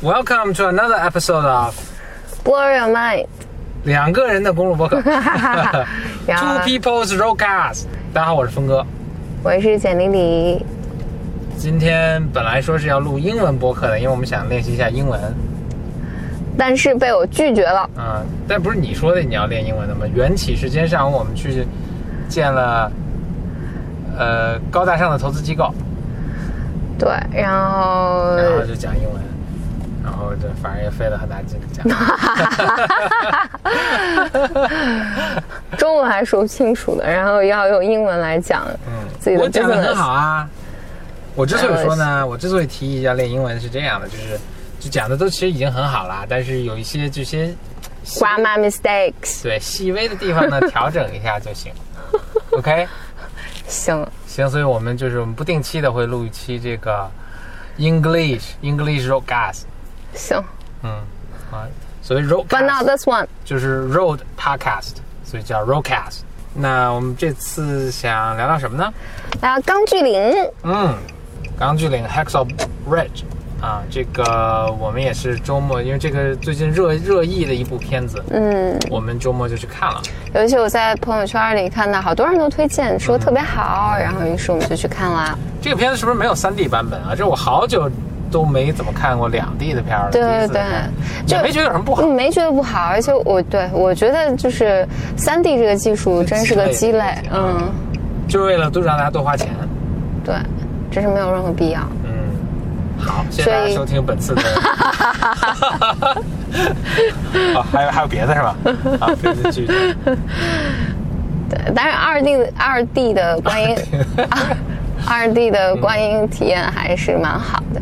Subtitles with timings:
[0.00, 1.74] Welcome to another episode of
[2.44, 3.26] Blow your mind，
[3.82, 7.86] 两个人的公路博客， Two People's Roadcast。
[8.14, 8.86] 大家好，我是峰哥。
[9.42, 10.64] 我是简丽丽。
[11.56, 15.20] 今天本来说是要录英文播客的，因为我们想练习一下英文。
[16.56, 17.90] 但是被我拒绝了。
[17.96, 20.06] 嗯，但不是你说的你要练英文的吗？
[20.14, 21.66] 缘起是今天上午我们去
[22.28, 22.92] 见了
[24.16, 25.74] 呃高大上的投资机构，
[26.96, 29.20] 对，然后然后就讲英文，
[30.08, 31.86] 然后这反正也费了很大劲讲。
[35.76, 38.66] 中文还说不清楚的，然后要用英文来讲
[39.20, 40.48] 自己的我讲的很好啊。
[41.34, 44.40] 我之所以说呢，我之所以提议要练英文是这样的，就是
[44.80, 47.54] 就讲的都其实已经很好了，但是有一些这些
[48.02, 49.42] 细 grammar mistakes。
[49.42, 51.70] 对细微的地方呢调整一下就行。
[52.56, 52.88] OK，
[53.66, 57.08] 行，行，所以我们就是我们不定期的会录一期这个
[57.76, 59.64] English English Roadcast，
[60.14, 60.42] 行
[60.82, 60.90] 嗯
[61.50, 61.66] 啊，
[62.02, 63.26] 所以 road But not this one。
[63.44, 66.20] 就是 Road Podcast，所以叫 Roadcast。
[66.54, 68.92] 那我们这次想聊聊什么呢？
[69.40, 70.94] 然后钢锯岭，嗯，
[71.58, 72.48] 钢锯岭 Hacksaw
[72.88, 73.22] Ridge
[73.60, 80.02] 啊，这个我们也是周末，因为这个最近热热议的一部片子，嗯，我们周末就去看了。
[80.34, 85.38] 尤其我在朋友圈里看到好多人都推荐，说特别好，然后于是我们就去看了。
[85.60, 87.14] 这个片子是不是没有 3D 版本啊？
[87.16, 87.90] 这我好久
[88.30, 90.10] 都没怎么看过两 D 的片儿了。
[90.10, 90.62] 对对对，
[91.26, 92.02] 就没觉得有什么不好。
[92.02, 97.70] 嗯，没觉得不好，而且我对我觉得就是三 D 这个技术真是个鸡肋，嗯，
[98.28, 99.48] 就是为了都让大家多花钱。
[100.24, 100.34] 对，
[100.90, 101.80] 真是没有任何必要。
[102.04, 102.10] 嗯，
[102.98, 104.42] 好，谢谢大家收听本次的。
[107.54, 108.56] 哦，还有还有别的是吧？
[109.00, 109.66] 啊，别的剧。
[111.48, 113.76] 对，但是二 D 的二 D 的观音，
[114.28, 114.56] 二
[115.06, 117.80] 二 D 的观音体验还是蛮好的。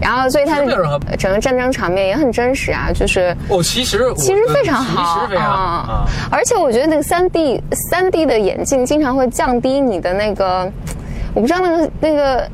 [0.00, 0.56] 然后，所以它
[1.18, 6.06] 整个战争场面也很真实啊，就是哦，其实其实非常好，其实非常好啊。
[6.30, 10.70] 而且我觉得那个三 D 三 D 的眼镜经常会降低你的那个，
[11.34, 12.48] 我不知道那个那个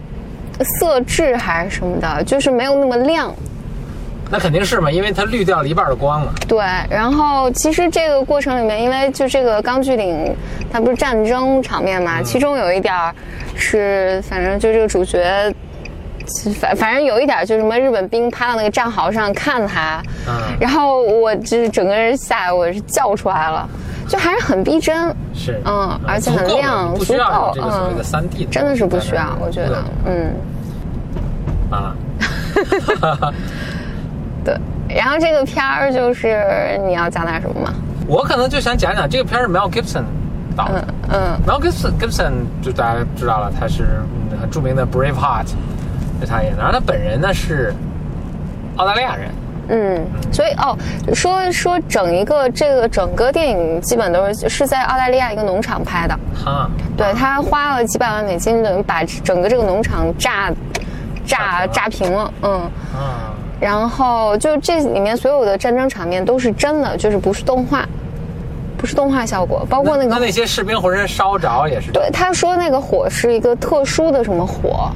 [0.65, 3.33] 色质还是什么的，就是没有那么亮。
[4.29, 6.35] 那肯定是嘛，因为它滤掉了一半的光了。
[6.49, 6.59] 对，
[6.91, 10.35] 然后其实这个过程里面，因为就这个钢锯岭，
[10.69, 13.15] 它不是战争场面嘛，其中有一点儿
[13.55, 15.55] 是，反正就这个主角，其
[16.61, 20.35] 反反正有一点就是什么日本兵趴到那个战壕上看他，嗯。
[20.61, 23.69] 然后我就是整个人下来，我是叫出来了，
[24.09, 30.35] 就还是很逼真，是，嗯，而且很亮，不需要这个所谓的嗯三 D 的，真的是不需要，我觉得，嗯。
[31.69, 31.93] 啊，
[34.45, 34.57] 对，
[34.89, 37.75] 然后这个片儿就是你要讲点什么吗？
[38.07, 40.05] 我可能就想讲讲这个片儿是 Mel Gibson
[40.57, 40.85] 导的。
[41.09, 41.21] 嗯。
[41.21, 41.41] 嗯。
[41.45, 42.33] Mel Gibson Gibson
[42.63, 44.01] 就大家知道了，他是
[44.31, 45.49] 嗯很著名的 Braveheart，
[46.21, 46.59] 是他演的。
[46.59, 47.75] 然后他本人呢是
[48.77, 49.31] 澳大利亚人，
[49.69, 50.77] 嗯，所以哦，
[51.15, 60.51] 说说整一个这个整个电影基本都是是在澳大利亚一个农场拍的，哈，对他花了几百万美金，等于把整个这个农场炸
[61.25, 62.53] 炸炸炸平了，嗯。
[62.95, 67.87] 啊，然后就这里面所有的战争场面都是真的，就是不是动画，
[68.77, 74.93] 不是动画效果，包括那个那那些士兵浑身烧着也是，对他说那个火是一个特殊的什么火，啊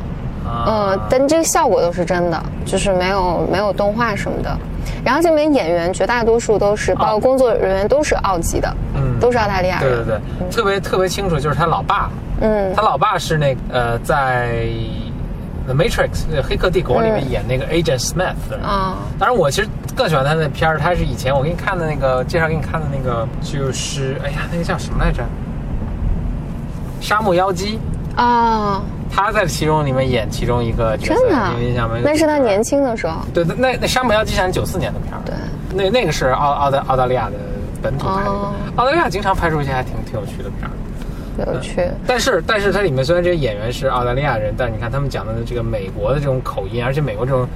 [0.67, 4.57] 嗯，但这个效果都是真的，就是没有没有动画什么的。
[5.05, 10.05] 然后这里面演员绝大多数都是，包括工作人员都是澳籍的，嗯都是澳大利亚人。
[10.05, 14.65] 对对对，特别特别清楚，就是他老爸，嗯他老爸是那个呃，在
[15.67, 18.63] 《The Matrix》呃黑客帝国里面嗯演那个 Agent Smith 的人。
[18.63, 20.79] 啊当然，我其实更喜欢他的片儿。
[20.79, 25.23] 他是以前我给你看的那个介绍给你看的那个，就是哎呀，那个叫什么来着？
[27.01, 27.79] 沙漠妖姬。
[28.21, 31.23] 啊，他在其中里面演其中一个角色，
[31.57, 32.03] 有印象没？
[32.03, 33.15] 那是他年轻的时候。
[33.33, 35.21] 对，那那那沙漠妖姬是九四年的片儿。
[35.25, 35.35] 对，
[35.75, 37.37] 那那个是澳澳大澳大利亚的
[37.81, 38.31] 本土拍的。
[38.31, 41.53] 哦澳大利亚经常拍出一些还挺挺有趣的片儿。
[41.55, 41.89] 有趣。
[42.07, 47.49] 但是但是它里面虽然这些演员是澳大利亚人，但是你看他们讲的这个美国的这种口音，而且美国这种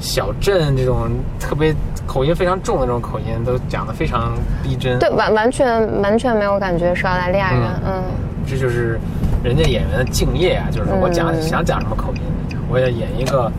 [0.00, 1.74] 小镇这种特别
[2.06, 4.32] 口音非常重的这种口音，都讲的非常
[4.62, 4.98] 逼真。
[4.98, 7.60] 对，完完全完全没有感觉是澳大利亚人。
[7.86, 8.02] 嗯
[8.48, 8.98] 这就是
[9.42, 10.68] 人家演员的敬业啊！
[10.70, 12.20] 就是我讲、嗯想讲什么口音，
[12.68, 13.50] 我也演一个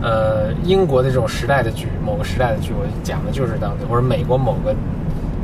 [0.00, 4.74] 呃英国的这种时代的剧，某个时代的剧，我讲的就是当地或者美国某个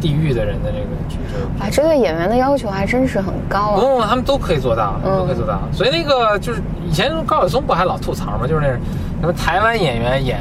[0.00, 3.81] 地域的人的这个剧，就是啊，这对演员的要求还真是很高啊。
[3.82, 5.61] 嗯，他们都可以做到，嗯都可以做到。
[5.73, 8.47] 所以那个就是以前高晓松不还老吐槽吗？
[8.47, 8.69] 就是那
[9.21, 10.38] 什么台湾演员演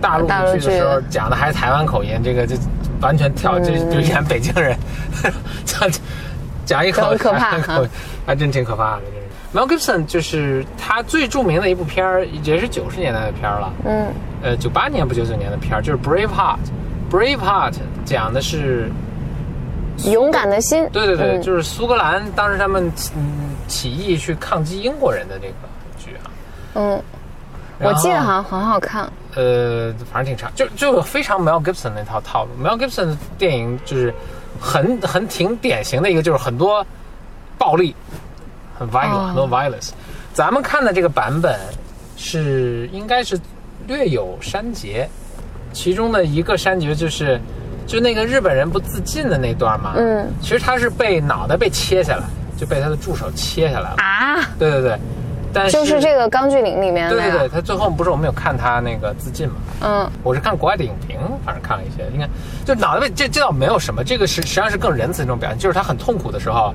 [0.00, 2.56] 大陆剧的时候讲的还是台湾口音，这个就
[3.00, 4.76] 完全跳，就嗯就演北京人，
[5.64, 5.88] 讲
[6.68, 7.56] 讲一口很可怕
[8.26, 9.18] 还真挺可怕的，真是。
[9.54, 13.72] Mel Gibson 就是他最著名的一部片儿，也是九十年代的片儿了。
[13.86, 14.06] 嗯
[14.42, 16.58] 呃，九八年不九九年的片儿，就是 Braveheart。
[17.10, 17.72] Braveheart
[18.04, 18.90] 讲的是，
[20.04, 20.86] 勇敢的心。
[20.92, 23.24] 对对对，嗯就是苏格兰当时他们起嗯
[23.66, 25.54] 起义去抗击英国人的这个
[25.98, 26.28] 剧啊。
[26.74, 27.02] 嗯，
[27.78, 29.10] 我记得好像很好看。
[29.34, 32.50] 呃，反正挺长，就就非常 Mel Gibson 那套套路。
[32.62, 34.12] Mel Gibson 的电影就是
[34.60, 36.84] 很很挺典型的一个，就是很多
[37.56, 37.94] 暴力，
[38.78, 39.90] 很 violent，、哦很多 violence。
[40.32, 41.58] 咱们看的这个版本
[42.16, 43.38] 是应该是
[43.86, 45.08] 略有删节，
[45.72, 47.40] 其中的一个删节就是
[47.86, 52.24] 就那个日本人不自尽的那段嘛，嗯，其实他是被脑袋被切下来，
[52.56, 53.96] 就被他的助手切下来了。
[53.98, 54.98] 啊，对对对，
[55.70, 57.22] 就是这个《钢锯岭》里面的呀。
[57.22, 59.54] 对对对，他最后不是我们有看他那个自尽嘛？
[59.80, 62.28] 嗯我是看国外的影评，反正看了一些，应该
[62.64, 66.74] 就脑袋被这这倒没有什么，这个是实际上是更仁慈的一种表现，就是他很痛苦的时候，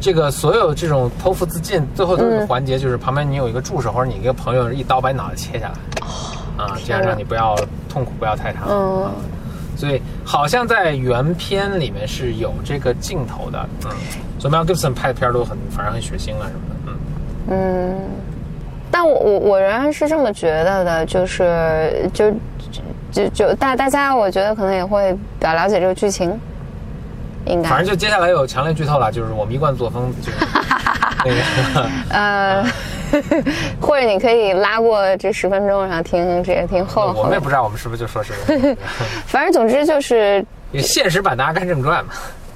[0.00, 5.66] 这个所有这种剖腹自尽，最后的环节，就是旁边你有一个助手或者你一个朋友一刀把你脑袋切下
[6.58, 7.56] 来，啊，这样让你不要
[7.88, 8.64] 痛苦不要太长。
[8.68, 9.10] 嗯啊
[9.74, 13.90] 所以好像在原片里面是有这个镜头的，嗯，
[14.38, 16.81] 所以 Mel Gibson 拍的片儿都很，反正很血腥啊什么的，
[17.48, 17.94] 嗯。
[17.94, 17.98] 嗯，
[18.90, 22.30] 但我我我仍然是这么觉得的，就是就
[23.10, 26.38] 就就大大家，我觉得可能也会比较了解这个剧情，
[27.46, 30.38] 应该反正就接下来有强烈剧透了，就是我们一贯作风，就是
[31.24, 32.64] 那个 呃，
[33.80, 38.76] 或者你可以拉过这十分钟，然后听直接听后我们也不知道我们是不是就说是个
[39.26, 42.12] 反正总之就是现实版的《阿甘正传》嘛。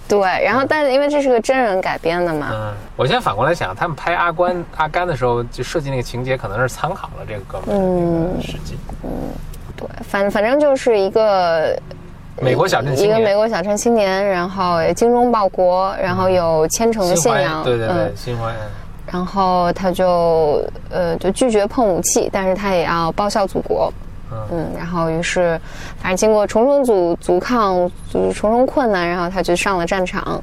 [0.08, 8.76] 对，然后但是因为这是个真人改编的嘛，嗯，我现在反过来想，他们拍阿关阿甘的时候，就设计那个情节，可能是参考了这个哥们儿的那个事迹。
[9.76, 11.76] 对，反反正就是一个
[12.40, 18.52] 美国小镇青年一个美，国小镇青年，然后也精忠报国，然后有虔诚的信仰，对对对，嗯，心怀。
[19.12, 23.92] 然后他就呃就拒绝碰武器，但是他也要报效祖国。
[24.32, 25.60] 嗯嗯，然后于是，
[25.98, 30.42] 反正经过重重阻阻抗，就是重重困难，然后他就上了战场。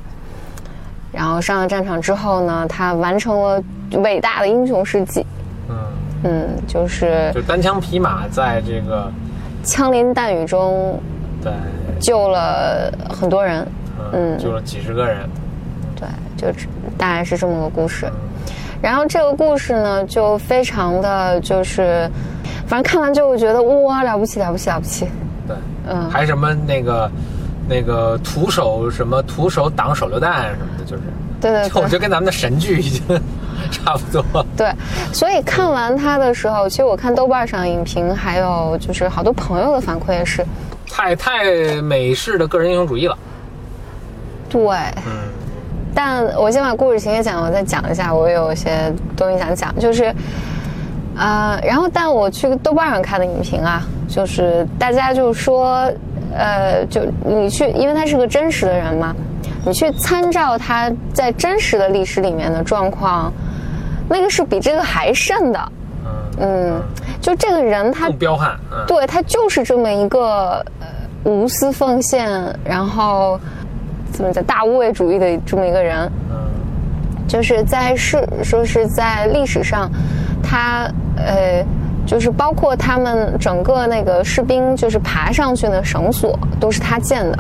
[1.12, 3.64] 然后上了战场之后呢，他完成了
[3.98, 5.26] 伟大的英雄事迹。
[5.70, 5.78] 嗯，
[6.24, 9.12] 嗯，就是就单枪匹马在这个
[9.64, 11.00] 枪林弹雨中
[11.44, 11.54] 对，
[12.00, 13.68] 救了很多人。
[14.00, 15.30] 嗯，嗯救了几十个人。
[15.96, 16.48] 对，就
[16.98, 18.08] 大概是这么个故事。
[18.82, 22.10] 然后这个故事呢，就非常的就是，
[22.68, 25.08] 反正看完就会觉得哇，了不起，了不起，了不起。
[25.48, 25.56] 对，
[25.90, 27.12] 嗯还什么那个
[27.68, 31.04] 那个徒手什么徒手挡手榴弹什么的，就是，
[31.42, 33.02] 对对就我觉得跟咱们的神剧已经
[33.72, 34.46] 差不多。
[34.58, 34.72] 对，
[35.12, 40.46] 所以看完它的时候，其实我看豆瓣上影评，还有就是好多朋友的反馈也是，
[40.90, 43.18] 太太美式的个人英雄主义了。
[44.50, 44.62] 对。
[45.06, 45.32] 嗯
[45.96, 50.12] 但我先把故事情节讲，我再讲一下，我有一些东西想讲，就是，
[51.16, 55.92] 呃，然后但我去豆瓣上看的影评啊，就是大家就说，
[56.34, 59.16] 呃，就你去，因为他是个真实的人嘛，
[59.66, 63.32] 你去参照他在真实的历史里面的状况，
[64.10, 65.72] 那个是比这个还甚的，
[66.40, 66.82] 嗯，嗯，
[67.22, 68.58] 就这个人他更彪悍。
[68.72, 72.28] 嗯，对他就是这么一个呃无私奉献，
[72.66, 73.40] 然后
[74.12, 76.12] 怎么讲大无畏主义的这么一个人。
[76.30, 76.40] 嗯
[77.26, 79.90] 就是在是说是在历史上，
[80.44, 81.66] 他呃，
[82.06, 87.40] 就是包括他们整个那个士兵就是爬上去的绳索都是他建的，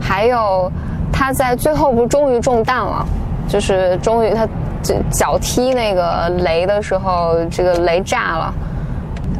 [0.00, 0.70] 还有
[1.12, 3.06] 他在最后不终于中弹了，
[3.48, 4.46] 就是终于他
[5.10, 8.52] 脚踢那个雷的时候，这个雷炸了。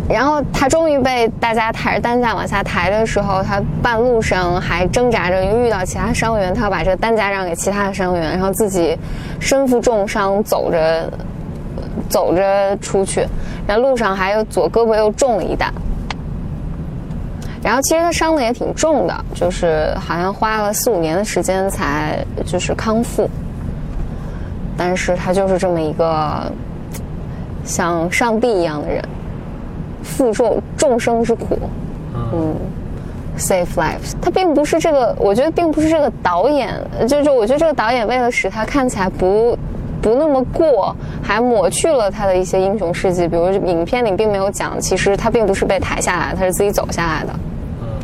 [0.06, 8.98] 然后他终于被大家抬着担架往下抬的时候，他半路上还挣扎着，又遇到其他伤员，他要把这个担架让给其他的伤员，然后自己
[9.40, 11.10] 身负重伤走着
[12.08, 13.26] 走着出去，
[13.66, 15.72] 然后路上还有左胳膊又中了一弹。
[17.62, 23.28] 然后其实他伤的也挺重的，就是好像花了四五年的时间才就是康复。
[24.76, 26.50] 但是他就是这么一个
[27.64, 29.02] 像上帝一样的人，
[30.02, 31.58] 负重众生之苦，
[32.12, 32.54] 嗯
[33.38, 34.12] ，save lives。
[34.20, 36.74] 他并不是这个，我觉得并不是这个导演，
[37.08, 39.56] 就就我觉得这个导演为了使他看起来不
[40.04, 47.32] 不那么过，还抹去了他的一些英雄事迹，比如影片里并没有讲，其实他并不是被抬下来，他是自己走下来的，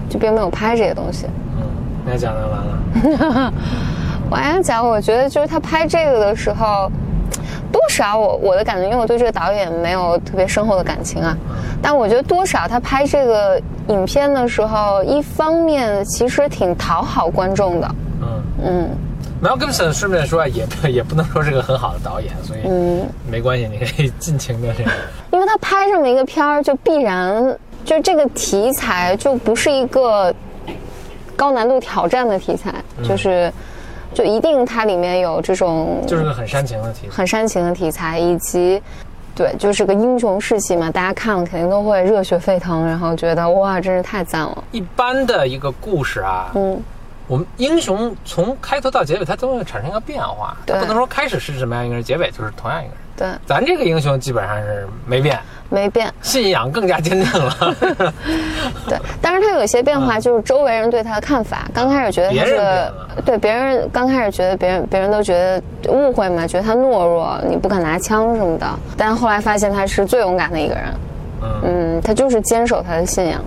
[0.08, 1.26] 就并没有拍这些东西。
[1.58, 1.62] 嗯，
[2.06, 3.52] 那讲的完了。
[4.30, 6.90] 我还想讲，我觉得就是他拍这个的时候，
[7.70, 11.36] 多少我我的感觉，因为我对这个导演没有特别深厚的感情啊，
[11.82, 18.88] 但我觉得多少他拍这个影片的时候，一方面其实挺讨好观众的，嗯，嗯，
[19.42, 24.90] Mel Gibson 顺便说也 也不能说是个很好的导演，所以嗯，没关系，你可以尽情的这个。
[25.32, 30.34] 因为他拍这么一个片儿，就必然就这个题材就不是一个
[31.36, 33.50] 高难度挑战的题材，就是
[34.12, 37.16] 就一定它里面有这种就是个很煽情的题材。
[37.16, 38.82] 很煽情的题材，以及
[39.34, 44.64] 对，就是个英雄事迹嘛，大家看了肯定都会热血沸腾，然后觉得哇，真是太赞了。
[44.72, 46.78] 一般的一个故事啊，嗯，
[47.30, 52.96] 我们英雄从开头到结尾，他都会产生一个变化，不能说开始是什么样一个人，结尾就是同样一个人。
[53.16, 56.12] 对，咱这个英雄基本上是没变，没变。
[56.22, 57.76] 信仰更加坚定了。
[58.88, 61.68] 对，但是他有一些变化，就是周围人对他的看法。
[61.72, 68.66] 刚开始觉得他是对别人刚开始觉得别人别人都觉得误会嘛，觉得他懦弱，你不敢拿枪什么的。
[68.96, 70.84] 但是后来发现他是最勇敢的一个人，
[71.42, 73.40] 嗯嗯，他就是坚守他的信仰。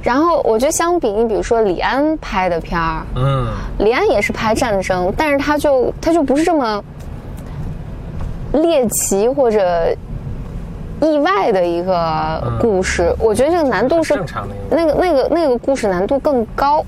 [0.00, 3.46] 嗯然后我觉得相比你比如说李安拍的片儿，嗯，
[3.78, 6.82] 李安也是拍战争，但是他就他就不是这么
[8.54, 9.94] 猎奇或者
[11.02, 13.14] 意外的一个故事。
[13.18, 14.54] 我觉得这个难度是正常的。
[14.70, 16.82] 那个那个那个故事难度更高。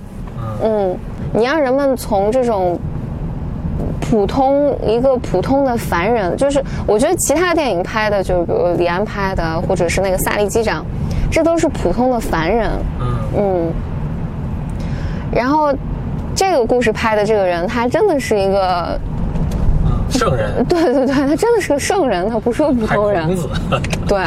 [0.62, 0.96] 嗯，
[1.34, 2.78] 你让人们从这种
[4.00, 10.84] 普通一个普通的凡人，就是我觉得其他电影拍的，就是比如李安拍的，或者是那个萨利机长，
[11.32, 12.70] 这都是普通的凡人。
[13.00, 13.72] 嗯嗯，
[15.34, 15.72] 然后
[16.34, 19.00] 这个故事拍的这个人，他真的是一个，
[19.86, 23.34] 嗯，圣人，对对对，他真的是个圣人，他不是个普通人。
[24.06, 24.22] 对，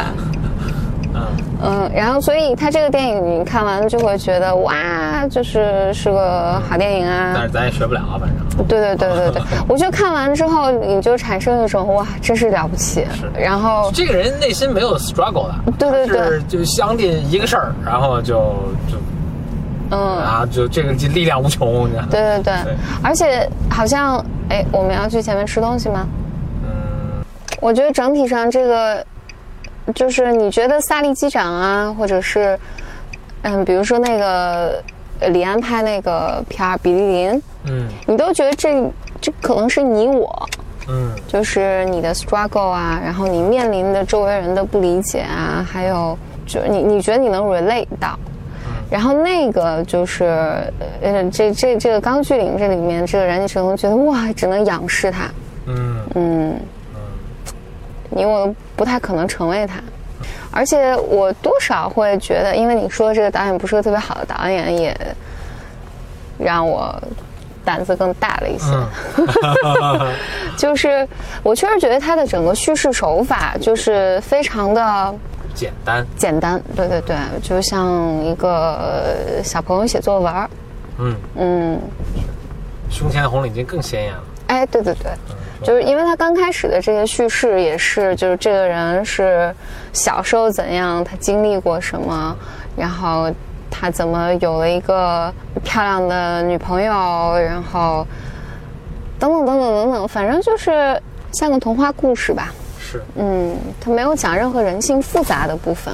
[1.62, 7.32] 嗯嗯，然后所以他这个电影你看完就会觉得哇，就是是个好电影啊。
[7.34, 8.66] 但是咱也学不了，反正。
[8.68, 13.06] 对对对对对， 我觉得看完之后你就产生一种哇，真是了不起。
[13.38, 16.18] 然后这个人内心没有 struggle 的，对对对。
[16.18, 18.36] 就是就相信一个事儿，然后就
[18.90, 18.98] 就
[19.92, 22.54] 嗯，啊，就这个力量无穷，对对。
[22.64, 26.08] 对，而且好像哎，我们要去前面吃东西吗？
[26.64, 27.24] 嗯。
[27.60, 29.06] 我觉得整体上这个，
[29.94, 32.58] 就是你觉得萨利机长啊，或者是
[33.44, 34.82] 嗯，比如说那个
[35.20, 37.32] 呃李安拍那个片儿《比利林》，
[37.66, 37.88] 嗯。
[38.08, 40.50] 你都觉得这这可能是你我，
[40.88, 41.12] 嗯。
[41.28, 48.18] 就是你的 struggle 啊，然后你面临的周围人的不理解啊，还有就是你你觉得你能 relate 到。
[48.88, 50.26] 然后那个就是，
[51.02, 55.32] 呃，这这这个钢锯岭这里面这个人，你只能觉得哇，只能仰视他，
[55.66, 55.98] 嗯。
[56.14, 56.60] 嗯，
[58.16, 59.76] 你我不太可能成为他，
[60.50, 64.98] 而且我多少会觉得，因为你说这个导演不是个特别好的导演，也
[66.38, 66.98] 让我
[67.66, 68.72] 胆子更大了一些。
[68.72, 70.16] 嗯。
[70.56, 71.06] 就是
[71.44, 75.14] 我确实觉得他的整个叙事手法就是非常的
[75.54, 80.50] 简单，简单，对对对，就像一个小朋友写作文儿，
[81.00, 81.82] 嗯，嗯，
[82.90, 84.24] 胸前的红领巾更鲜艳了。
[84.48, 85.12] 哎，对对对，
[85.64, 89.54] 就是因为他刚开始的这些叙事也是，就是这个人是
[89.94, 92.36] 小时候怎样，他经历过什么，
[92.76, 93.32] 然后
[93.72, 95.34] 他怎么有了一个
[95.64, 98.06] 漂亮的女朋友，然后
[99.18, 102.54] 等等等等等等，反正就是像个童话故事吧。
[102.80, 105.94] 是，嗯，他没有讲任何人性复杂的部分，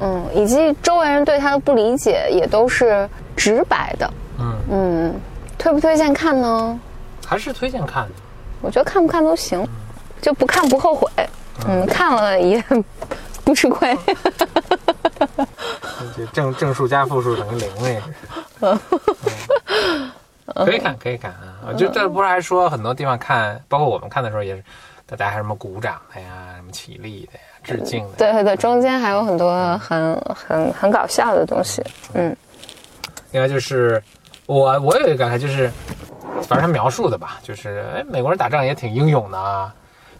[0.00, 5.14] 嗯，以及周围人对他的不理解也都是直白的，嗯，嗯，
[5.56, 6.78] 推不推荐看呢？
[7.24, 8.10] 还是推荐看的。
[8.60, 9.66] 我觉得看不看都行，
[10.20, 11.08] 就不看不后悔，
[11.66, 12.62] 嗯，看了也
[13.44, 13.96] 不吃亏，
[16.16, 18.02] 这正正数加负数等于零，那个。
[18.60, 18.78] 嗯。
[20.54, 21.72] 可以看，可以看啊！
[21.76, 24.64] 就这不是还说很多地方看，包括我们看的时候也是，
[25.06, 28.08] 大家还什么鼓掌的呀，什么起立的呀，致敬的。
[28.16, 31.84] 对对对，中间还有很多很很很搞笑的东西，
[32.14, 32.34] 嗯。
[33.30, 34.02] 另外就是
[34.46, 35.70] 我我有一个感慨，就是
[36.42, 39.72] 反正他描述的吧，就是哎，美国人打仗也挺英勇的啊，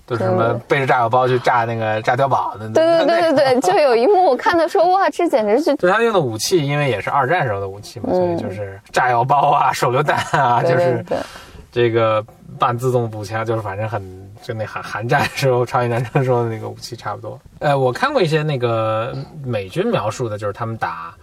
[0.07, 2.69] 都是什么背着炸药包去炸那个炸碉堡的。
[2.71, 3.61] 对对对对对。
[3.61, 11.05] 就有一幕我看的说哇，这简直是就是他用的武器，因为也是二战时候的武器嘛，所以就是炸药包啊、手榴弹啊，对就是
[11.71, 12.25] 这个
[12.59, 14.03] 半自动步枪，就是反正很
[14.43, 17.39] 就那韩韩战时候、朝鲜战争时候的那个武器差不多。
[17.59, 21.15] 呃，我看过一些那个美军描述的，就是他们打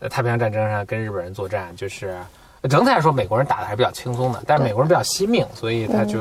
[0.00, 2.14] 呃太平洋战争上跟日本人作战，就是
[2.68, 6.20] 整体来说美国人打的还是比较轻松的，但是美国人比较惜命，所以他就、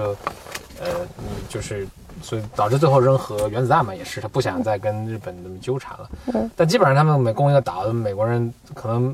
[0.79, 0.87] 呃
[1.17, 1.87] 嗯就是。
[2.21, 6.09] 所以导致最后扔核原子弹嘛，也是他不想再跟日本那么纠缠了。
[6.33, 9.13] 嗯但基本上他们每攻一个岛，美国人可能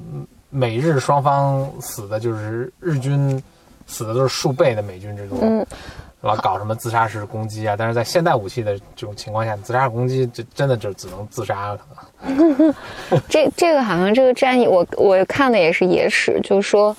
[0.50, 3.42] 美日双方死的就是日军
[3.86, 5.40] 死的都是数倍的美军之多。
[5.42, 5.66] 嗯，
[6.22, 11.80] 老搞什么自杀式攻击啊，但是在现代武器的这种情况下，自杀式攻击这真的就只能自杀了。
[13.28, 16.96] 这这个好像这个战役我我看的也是野史，就是说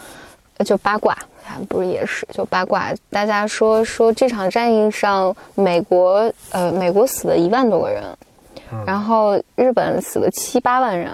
[0.65, 1.13] 就八卦，
[1.47, 2.93] 啊，不是也是，就八卦。
[3.11, 8.05] 大家说说这场战役上，美国呃，美国死了一万多个人，
[8.87, 11.11] 然后日本死了七八万人。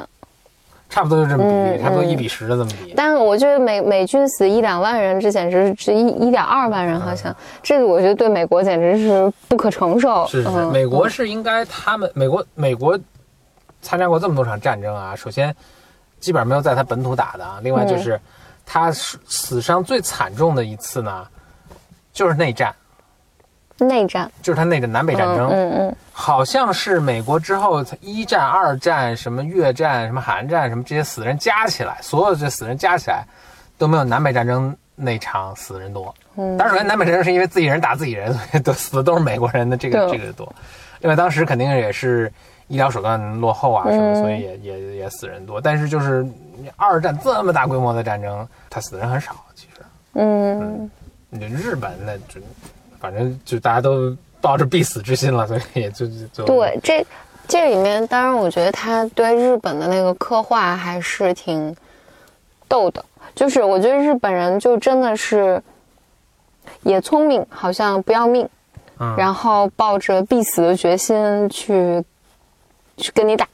[0.91, 2.95] 差不多就这么比差不多一比十的这么比。
[2.97, 10.27] 但是我觉得美美军死一两万人，这简直是一一点二万人，好像、这个我觉得对美国简直是不可承受。
[10.27, 12.99] 是是美国是应该他们美国美国
[13.83, 15.55] 参加过这么多场战争啊，首先
[16.21, 18.19] 基本上没有在他本土打的啊，另外就是
[18.71, 21.27] 他死死伤最惨重的一次呢，
[22.13, 22.75] 就是内战，
[23.79, 25.49] 内战就是他那个南北战争。
[25.49, 33.25] 嗯嗯好像是美国之后一战、二战、什么越战、什么韩战、什么这些死人加起来，所有这死人加起来
[33.79, 36.15] 都没有南北战争那场死人多。
[36.37, 40.53] 嗯当然，南北战争是因为自己人打自己人，所 以都死的都是美国人的这个这个多。
[40.99, 42.31] 另外，当时肯定也是
[42.67, 45.61] 医疗手段落后啊什么，嗯所以也也也死人多。
[45.61, 46.27] 但是就是
[46.77, 49.83] 二战这么大规模的战争，他死的人很少，其实。
[50.15, 50.91] 嗯。
[51.31, 52.41] 你日本那就
[52.99, 57.07] 反正就大家都抱着必死之心了，所以也就就就对，这
[57.47, 61.77] 这里面当然我觉得他对日本的那个刻画还是挺
[62.67, 65.63] 逗的，就是我觉得日本人就真的是
[66.83, 68.49] 也聪明，好像不要命，
[68.99, 69.15] 嗯。
[69.17, 72.03] 然后抱着必死的决心去
[72.97, 73.47] 去跟你打，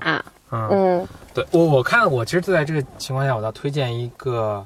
[0.54, 4.64] 嗯嗯对我我看我其实就在这个情况下，我倒推荐一个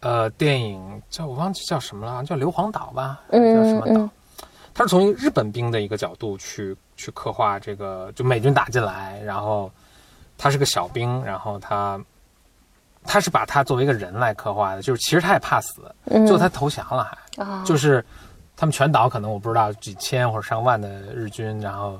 [0.00, 3.94] 呃电影，叫我忘记叫什么了，叫《硫磺岛》吧，叫什么岛？
[3.94, 4.10] 嗯
[4.78, 9.70] 它是从一个日本兵的一个角度去去刻画这个，就美军打进来，然后
[10.36, 11.98] 他是个小兵，然后他
[13.02, 17.42] 他是把他作为一个人来刻画的，就是其实他也怕死，嗯，最后他投降了还。
[17.42, 18.04] 啊就是
[18.54, 21.98] 他们全岛可能我不知道几千或者上万的日军，然后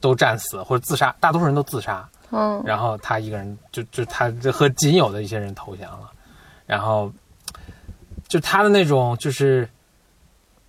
[0.00, 2.62] 都战死或者自杀，大多数人都自杀，嗯。
[2.64, 6.10] 然后他一个人就就他这和仅有的一些人投降了，
[6.66, 7.12] 然后
[8.26, 9.68] 就他的那种就是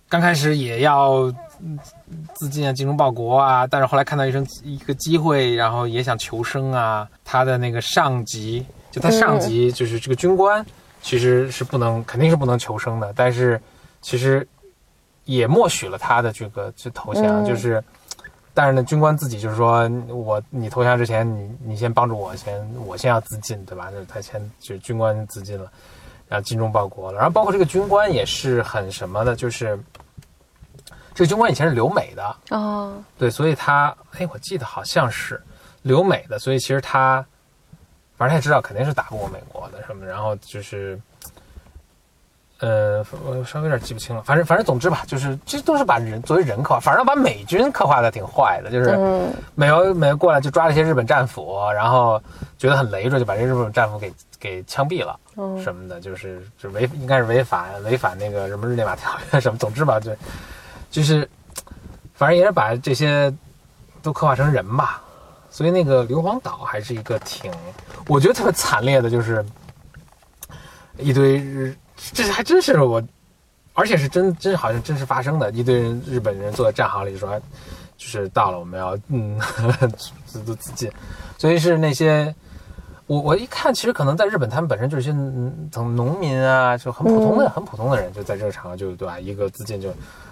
[0.08, 1.78] 刚开始也要嗯
[2.34, 10.64] 自尽啊，精忠报国啊，但是后来看到一生一个机会，然后也想求生啊，他的那个上级就他上级就是这个军官，
[11.00, 13.58] 其实是不能肯定是不能求生的，但是
[14.02, 14.46] 其实
[15.24, 17.44] 也默许了他的这个就投降，嗯。
[17.46, 17.82] 就是。
[18.54, 23.90] 但是呢，军官自己就是说，我你投降之前，你你先帮助我，先我先要自尽，对吧？
[23.90, 25.70] 就是他先就是军官自尽了，
[26.28, 27.16] 然后精忠报国了。
[27.16, 29.78] 然后包括这个军官也是很什么的，就是
[31.14, 35.42] 这个军官以前是留美的，哦对，所以他哎，我记得好像是
[35.82, 37.24] 留美的，所以其实他
[38.16, 41.00] 反正他也知道肯定是打不过美国的什么，然后就是。
[42.62, 52.22] 呃，我稍微有点记不清了，反正反正总之吧，就是这都是把人作为人刻画，反正把美军刻画的挺坏的，就是嗯美国美国过来就抓了一些日本战俘，然后
[52.56, 60.12] 觉得很累赘，就把这日本战俘给给枪毙了嗯什么的，就是就违应该是违反违反那个什么日内瓦条约什么，总之吧，就
[60.88, 61.28] 就是
[62.14, 63.34] 反正也是把这些
[64.02, 65.02] 都刻画成人吧，
[65.50, 67.50] 所以那个硫磺岛还是一个挺
[68.06, 69.44] 我觉得特别惨烈的，就是
[70.98, 71.74] 一堆日，
[72.12, 73.02] 这还真是我。
[73.74, 77.40] 而且是真真好像真实发生的，一堆人日本人坐在战壕里说，
[77.96, 79.40] 就是到了我们要嗯
[80.26, 80.92] 自自自尽，
[81.38, 82.34] 所以是那些
[83.06, 89.88] 我我一看，其实可能在日本他们本身就是一些嗯从农民啊，就很普通的、很普通的人，就在这个场合就对吧，一个自尽就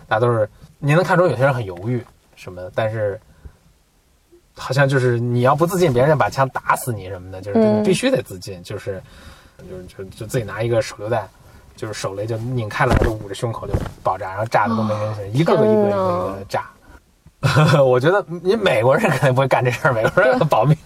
[0.07, 0.47] 大家都是
[0.79, 2.05] 你能看出有些人很犹豫
[2.37, 3.19] 什么的，但是
[4.55, 9.03] 好像就是你要不自尽，别人就把枪打死你什么的，就是嗯你必须得自尽，就是
[9.57, 11.27] 就是就就自己拿一个手榴弹。
[11.81, 16.71] 就是手雷就拧开了，就捂着胸口就爆炸，然后炸的都没人声，一个个一个一个一个炸。
[17.83, 20.77] 我觉得你美国人肯定不会干这事儿，美国人保命。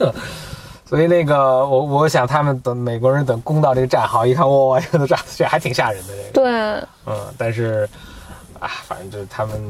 [0.87, 6.31] 所以那个我我想他们等美国人等攻到这个战壕，一看哇，这都炸，这还挺吓人的这个。
[6.31, 7.89] 对，嗯，但是
[8.61, 9.61] 啊，反正就是他们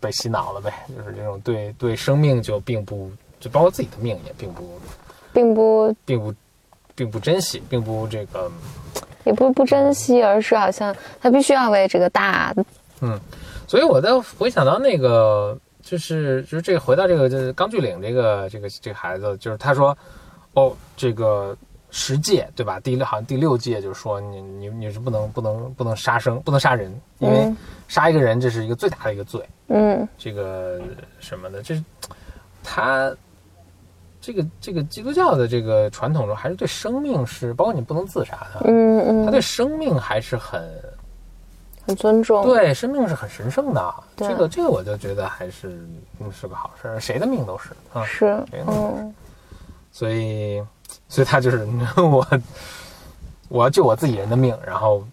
[0.00, 4.80] 被洗脑了呗，就是这种对对生命就并不，就包括自己的命也并不
[5.34, 6.34] 并不并不
[6.94, 8.50] 并不珍惜，并不这个。
[9.24, 12.54] 也不是不珍惜，而是好像他必须要为这个大
[13.00, 13.18] 嗯，
[13.66, 19.96] 所以我在回想到那个，就是就是这个回到这个就是钢锯岭这个这个这个孩子，就是他说，
[20.54, 21.56] 哦，这个
[21.90, 22.78] 十戒对吧？
[22.80, 27.56] 第六好像第六戒就是说你你你是不能不能不能杀生，不能杀人，因为嗯
[27.88, 30.80] 杀一个人这是一个最大的一个罪，嗯这个
[31.18, 31.84] 什么的，这是
[32.62, 33.14] 他。
[34.22, 40.62] 这个这个基督教的这个传统中，还是对生命是，包括你不能自杀的，嗯嗯，他对生命还是很
[41.84, 45.84] 很尊重，对，生命是很神圣的，这个这个我就觉得还是
[46.20, 49.12] 嗯是个好事儿，谁的命都是啊，是嗯
[49.90, 50.62] 所以
[51.08, 51.66] 所以他就是
[51.98, 52.26] 我
[53.48, 55.04] 我要救我自己人的命，然后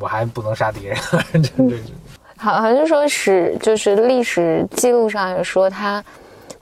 [0.00, 0.96] 我还不能杀敌人，
[1.34, 1.78] 这这
[2.38, 6.02] 好，好像说是就是历史记录上也说他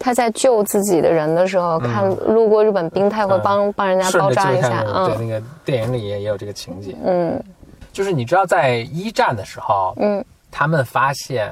[0.04, 5.26] 他在救自己的人的时候，看路过日本兵，他也会帮、帮人家包扎一下，像对嗯。
[5.26, 7.42] 那个电影里也也有这个情节，嗯。
[7.90, 10.22] 就是你知道在一战的时候，嗯。
[10.50, 11.50] 他们发现，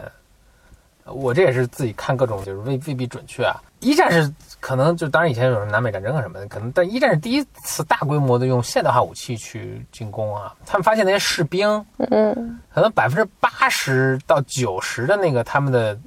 [1.07, 3.57] 我这也是自己看各种就是未未必准确啊。
[3.81, 10.55] 一战是可能就当然以前有什么南北战争啊什么的，可能但一战是第一次大规模的用现代化武器去进攻啊。
[10.67, 11.67] 他们发现那些士兵，
[12.11, 12.61] 嗯。
[12.75, 15.99] 可能百分之八十到九十的那个他们的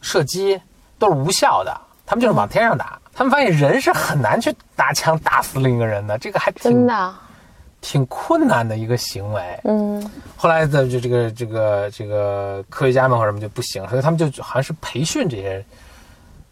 [0.00, 0.58] 射击
[1.02, 2.96] 都是无效的，他们就是往天上打。
[3.12, 7.20] 他们发现人是很难去拿枪打死另一个人的，这个还挺真的啊，
[7.80, 9.60] 挺困难的一个行为。
[9.64, 15.64] 嗯后来的就这个这个这个科学家们或者什么就不行，所以他们就好像是培训这些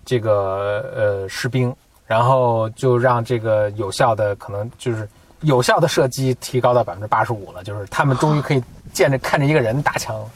[0.04, 1.74] 这个呃士兵，
[2.06, 5.08] 然后就让这个有效的可能就是
[5.42, 10.26] 有效的射击提高到百分之八十五了，就是他们终于可以见着看着一个人打枪了。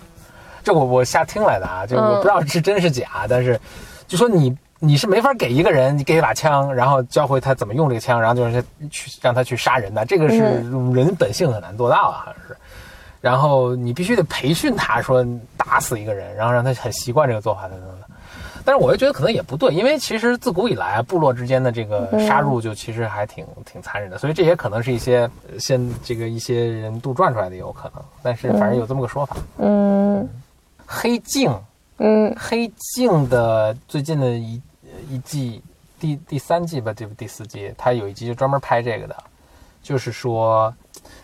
[0.63, 3.61] 这我我瞎听来的啊，就我不知道是真是假，但是
[4.07, 10.39] 就说你你是没法给一个人你给一把枪，然后教会他怎么用这个枪，然后就是去让他去杀人的，这个是
[10.93, 12.57] 人本性很难做到啊，好像是。
[13.21, 17.99] 然后你必须得培训他，说打死一个人，然后让他很习惯这个做法等等等。
[18.67, 29.37] 但是我又觉得可能也不对，因为其实自古以来啊，部落之间的这个杀戮就其实还挺挺残忍的，所以这也可能是一些呃现这个一些人杜撰出来的有可能，但是反正有这么个说法。
[29.59, 30.29] 嗯
[30.87, 31.51] 黑镜，
[31.99, 32.35] 嗯。
[32.39, 34.61] 黑镜的最近的一
[35.11, 35.63] 一季
[35.99, 39.17] 第第三季吧，这不第四季，它有一集就专门拍这个的，
[39.83, 40.73] 就是说，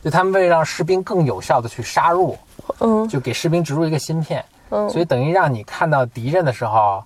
[0.02, 2.36] 就他们为了让士兵更有效的去杀入，
[2.78, 3.06] 嗯。
[3.08, 4.88] 就给士兵植入一个芯片，嗯。
[4.90, 7.02] 所以等于让你看到敌人的时候，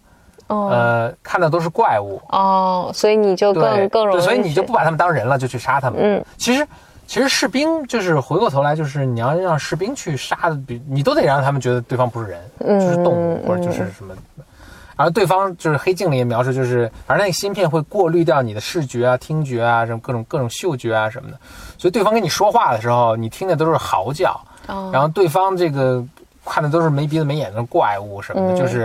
[0.49, 0.69] 哦。
[0.71, 6.01] 呃，看到都是怪物，哦，所以你就更更容易所以你就不把他们当人了，就去杀他们。
[6.01, 6.25] 嗯。
[6.37, 6.67] 其实
[7.07, 14.15] 其实士兵就是回过头来，就是你要让士兵去杀的，比你都得让他们觉得对方不是人，嗯就是动物嗯或者就是什么。
[14.97, 21.39] 而对方就是黑镜里也描述，就是反正那个芯片会过滤掉你的视觉啊、听觉啊、什么各种各种嗅觉啊什么的，
[21.77, 24.91] 所以对方跟你说话的时候，你听的都是嚎叫，哦。
[24.93, 26.05] 然后对方这个
[26.45, 28.83] 看的都是没鼻子没眼的怪物什么的，嗯就是，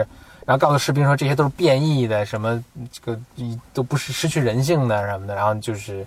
[0.47, 2.59] 然后告诉士兵说这些都是变异的，什么
[2.91, 3.19] 这个
[3.71, 6.03] 都不是失去人性的什么的，然后就是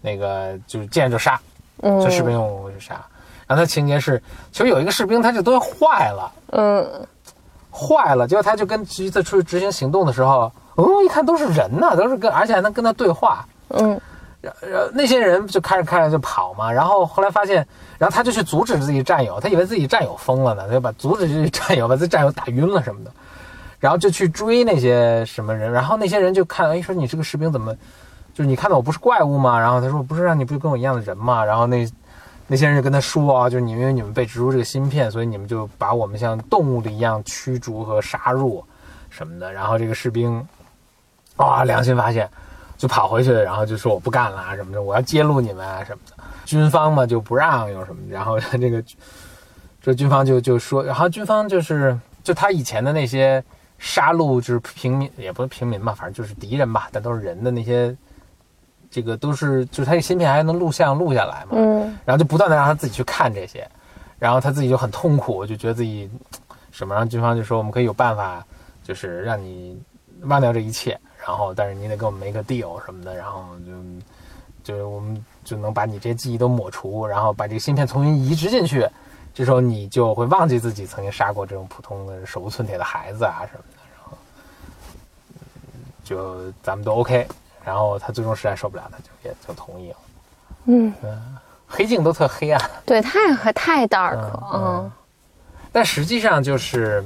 [0.00, 1.38] 那个就是见着就杀，
[1.80, 2.00] 嗯。
[2.00, 2.94] 这士兵用就杀。
[3.46, 7.06] 然后他情节是，其实有一个士兵他这东西坏了，嗯。
[7.70, 14.00] 坏了，结果他就跟一次出去执行行动的时候，哦，一看都是人呐，都是跟而且还能跟他对话，嗯。
[14.42, 23.12] 然后那些人就开始开始就跑嘛，然后后来发现，然后他就去阻止自己战友，他以为自己战友疯了呢，他就把阻止自己战友，把自己战友打晕了什么的，
[23.78, 27.72] 然后就去追那些什么人，然后那些人就看，哎，说你这个士兵怎么，
[28.34, 29.58] 就是你看到我不是怪物吗？
[29.58, 31.44] 然后他说不是让你不就跟我一样的人吗？
[31.44, 31.86] 然后那
[32.46, 38.64] 那些人就跟他说啊，就是你因为你们被植入这个芯片，所以你们就把我们像动物的一样驱逐和杀入
[39.10, 40.46] 什么的，然后这个士兵，
[41.36, 42.28] 啊，良心发现。
[42.78, 46.16] 就跑回去，然后就说我不干了什么的，我要揭露你们啊什么的。
[46.44, 48.82] 军方嘛就不让有什么，然后这个
[49.80, 53.40] 这军方就就说，然后军方就是就他以前的那些
[53.78, 57.96] 杀戮就是平民，也不是平民吧，反正就是敌人吧，但都是人的那些，
[58.92, 61.98] 这个都是就是他这芯片还能录像录下来嘛，嗯。
[62.04, 63.66] 然后就不断的让他自己去看这些，
[64.18, 66.10] 然后他自己就很痛苦，就觉得自己
[66.70, 68.46] 什么，然后军方就说我们可以有办法，
[68.84, 69.80] 就是让你
[70.24, 73.72] 忘掉这一切，然后但是你得给我们没个 deal 什么的，然后就
[74.62, 78.86] 就是我们就能把你这些记忆都抹除，然后把这个芯片重新移植进去，
[79.34, 84.16] 这时候你就会忘记自己曾经杀过这种普通的手无寸铁的孩子啊什么的，然后
[85.34, 87.26] 嗯就咱们都 OK，
[87.64, 89.96] 然后他最终实在受不了，他就也就同意了。
[90.64, 90.92] 嗯，
[91.66, 94.92] 黑镜都特黑暗，对，太太 dark，嗯嗯。
[95.72, 97.02] 但实际上就是，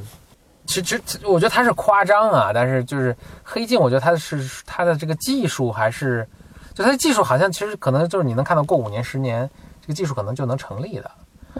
[0.67, 6.27] 其实我觉得他是夸张啊，但是就是黑镜，我觉得他是他的这个技术还是，
[6.75, 9.49] 就他的技术好像其实可能就是你能看到过五年十年，
[9.81, 11.11] 这个技术可能就能成立的，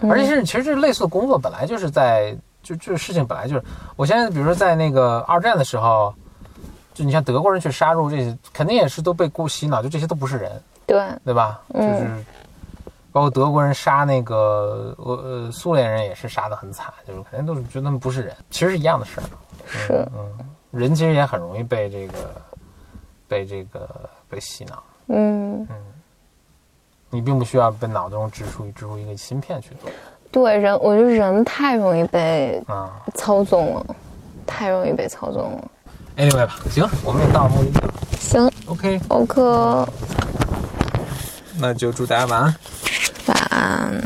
[0.09, 3.63] 而且是其实这类似的工作本来就是在就这个事情本来就是，
[3.95, 6.13] 我现在比如说在那个二战的时候，
[6.97, 10.51] 就你像德国人去杀入这些，肯定也是都被故洗脑，就这些都不是人，
[10.87, 11.61] 对，对吧？
[11.71, 12.25] 就是
[13.11, 19.23] 包括德国人杀那个俄呃苏联人也是杀的很惨，就是肯定都是觉得他们不是人，其实是一样的事儿。
[19.67, 22.13] 是，嗯，人其实也很容易被这个
[23.27, 23.87] 被这个
[24.27, 25.67] 被洗脑，嗯，
[27.11, 29.91] 你并不需要被脑中植入植入一个芯片去做
[30.31, 33.03] 对人，我觉得人太容易被啊。
[33.13, 33.85] 操纵了，
[34.47, 35.71] 太容易被操纵了。
[36.17, 37.93] Anyway 吧，行，我们也到目的地了。
[38.19, 39.91] 行 OK，，OK，
[41.59, 42.55] 那就祝大家晚安。
[43.27, 44.03] 晚安。